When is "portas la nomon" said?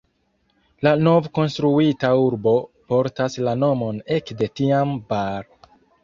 2.93-3.99